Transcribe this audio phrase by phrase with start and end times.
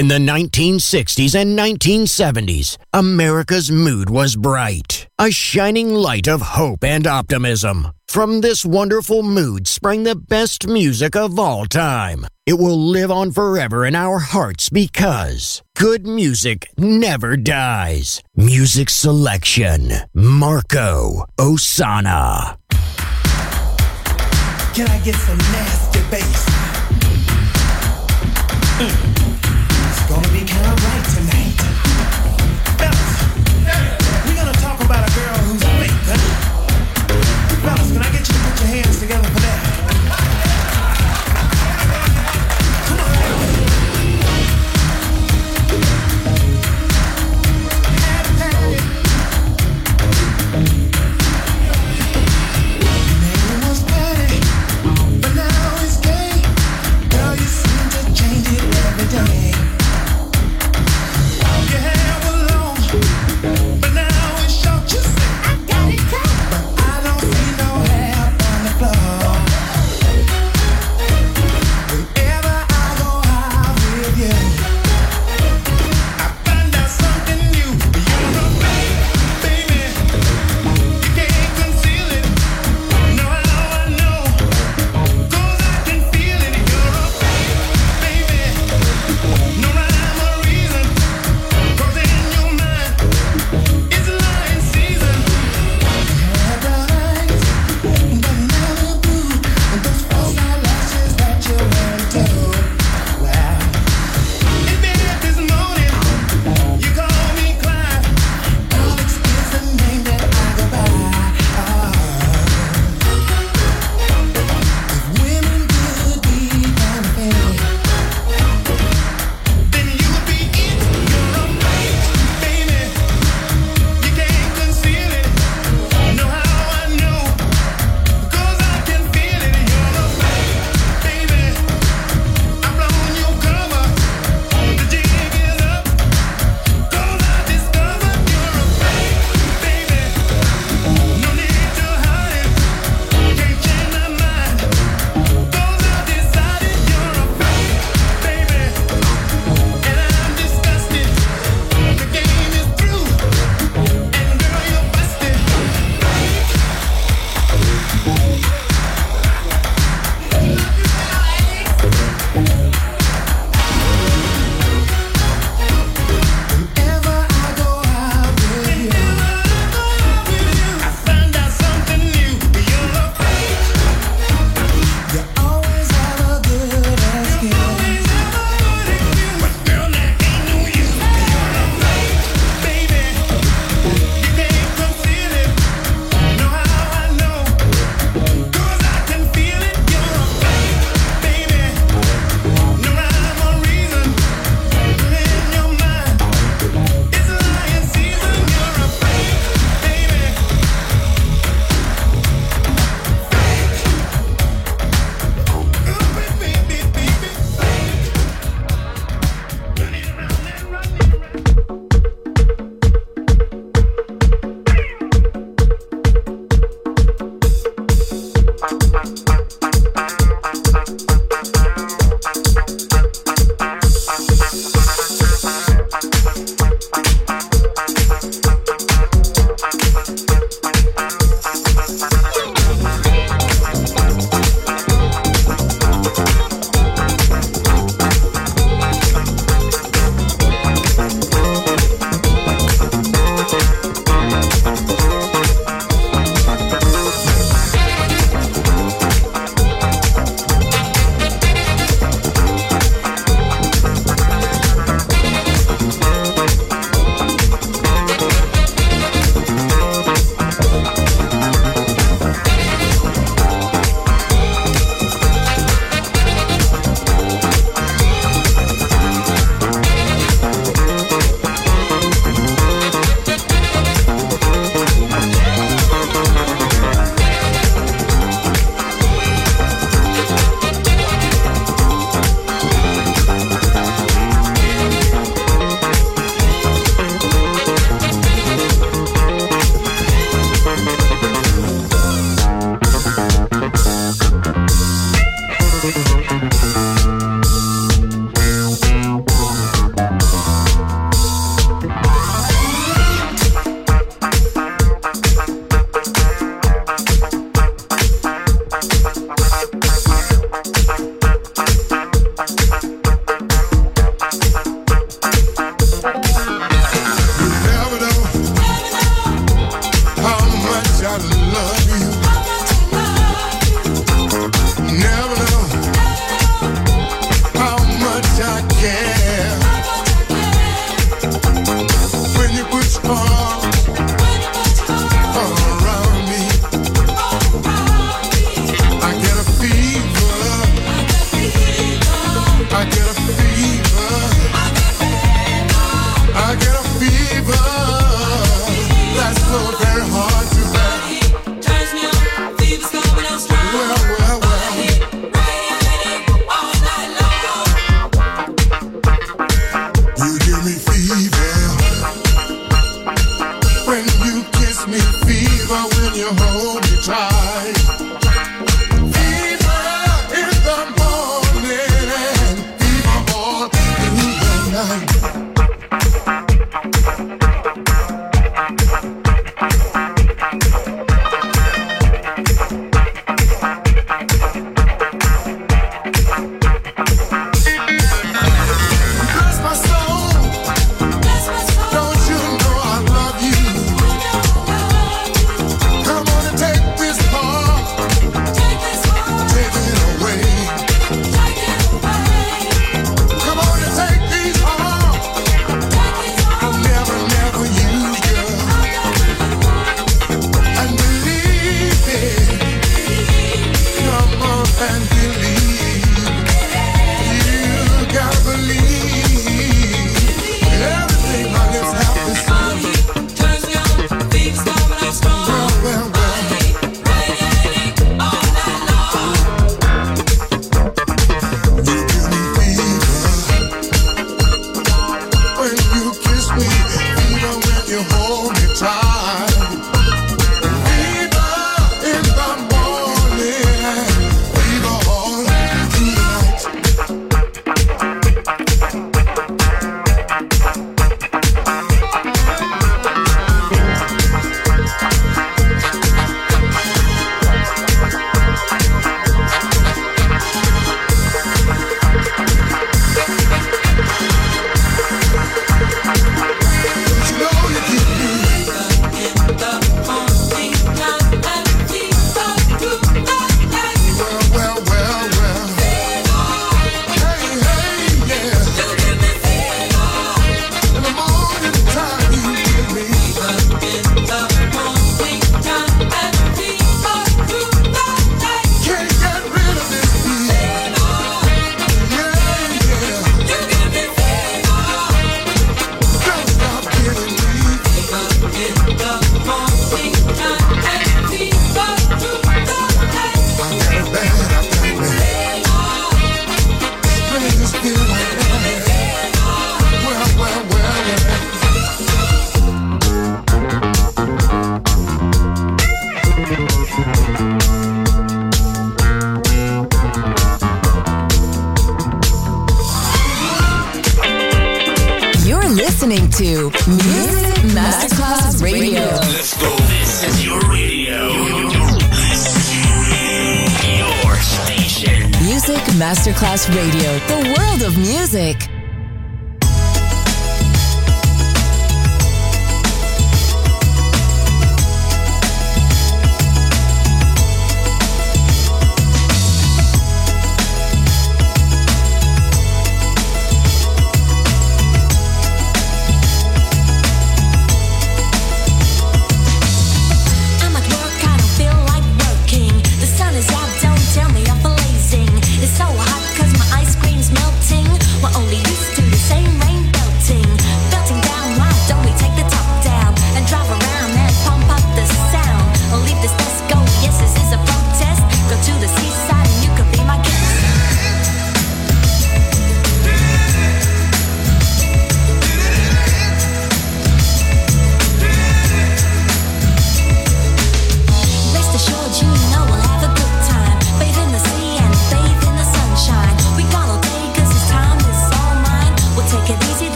[0.00, 7.06] In the 1960s and 1970s, America's mood was bright, a shining light of hope and
[7.06, 7.88] optimism.
[8.08, 12.24] From this wonderful mood sprang the best music of all time.
[12.46, 18.22] It will live on forever in our hearts because good music never dies.
[18.34, 22.56] Music selection Marco Ossanna.
[24.72, 26.46] Can I get some nasty bass?
[28.80, 29.09] Mm.
[30.42, 31.09] It's gonna be kind of right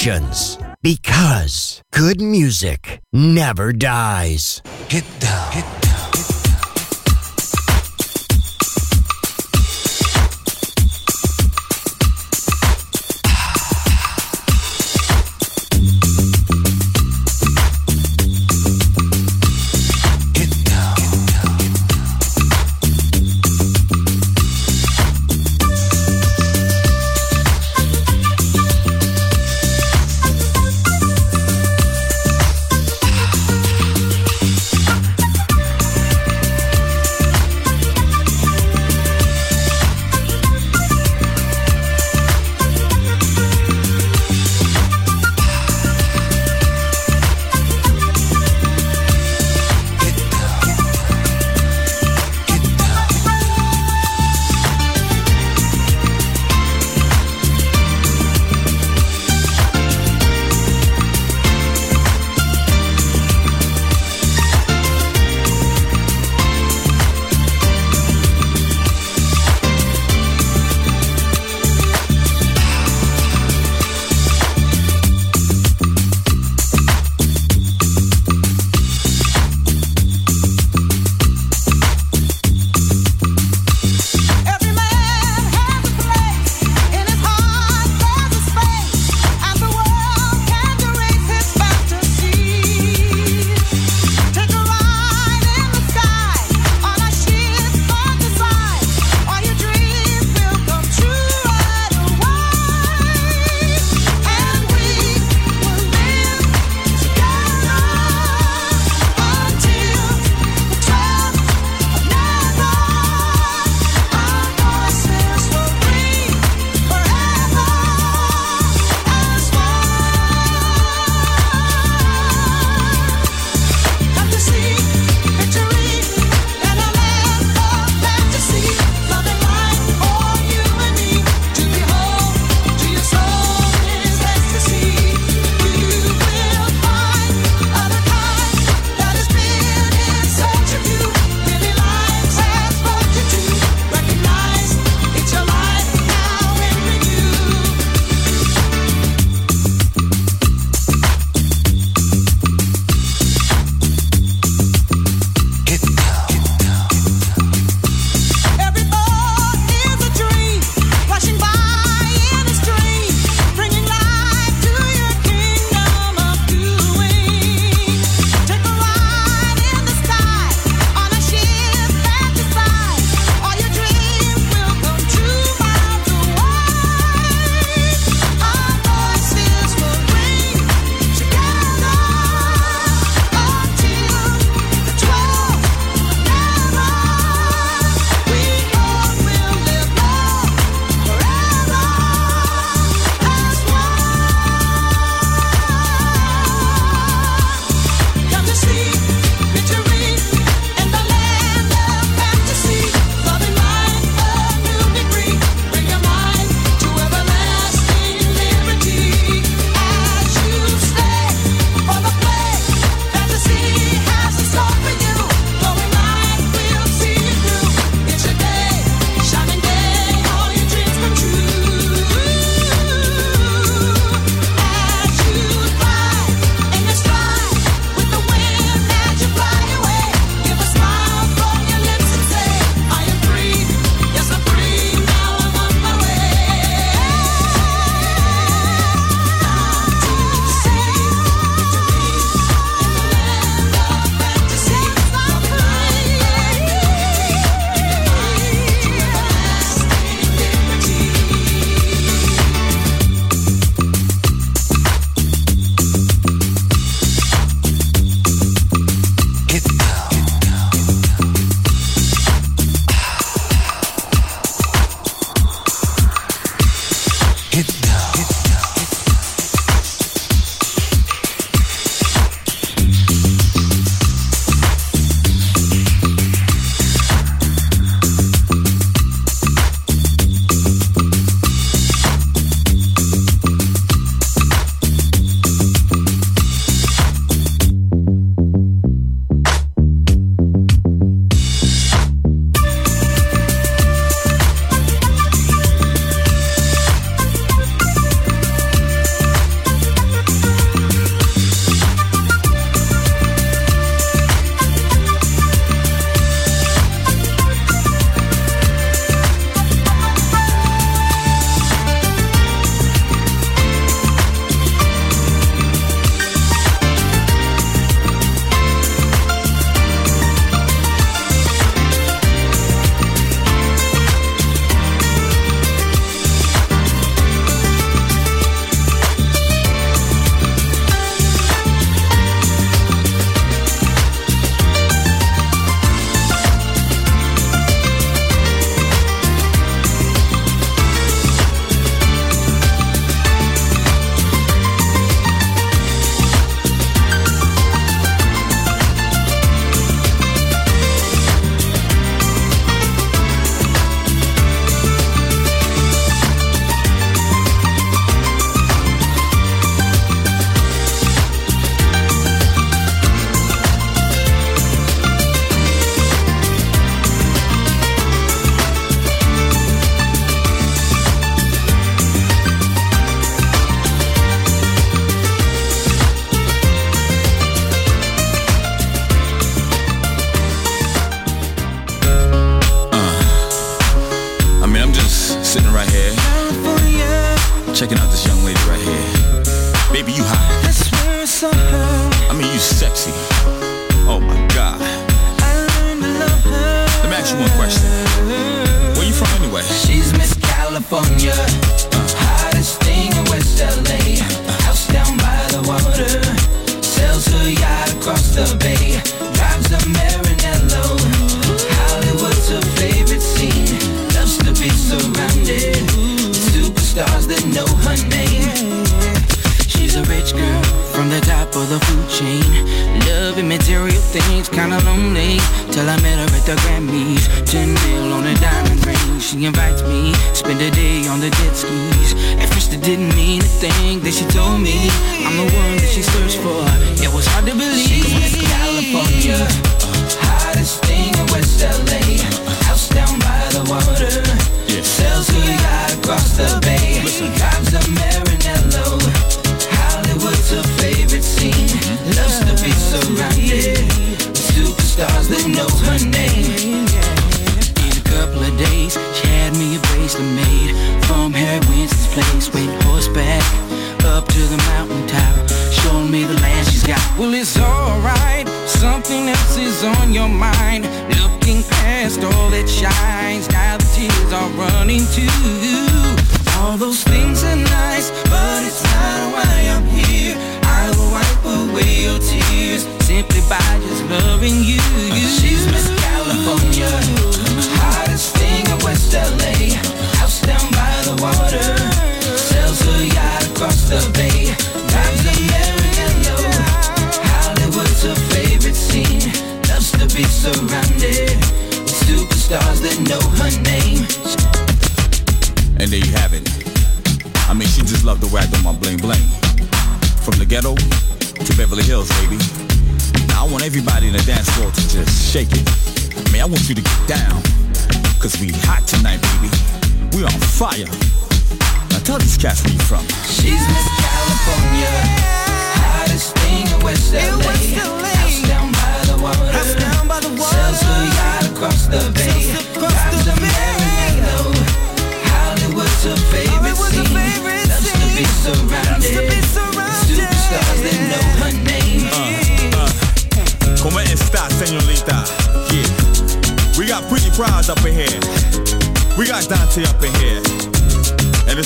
[0.00, 0.58] emotions.
[0.82, 4.62] Because good music never dies.
[4.88, 5.52] Get down.
[5.52, 5.79] Get down.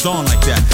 [0.07, 0.74] on like that.